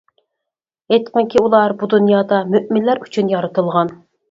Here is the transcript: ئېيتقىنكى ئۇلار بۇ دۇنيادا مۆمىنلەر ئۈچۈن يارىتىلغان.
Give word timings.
ئېيتقىنكى 0.93 1.43
ئۇلار 1.43 1.77
بۇ 1.83 1.91
دۇنيادا 1.93 2.41
مۆمىنلەر 2.55 3.05
ئۈچۈن 3.07 3.33
يارىتىلغان. 3.37 3.97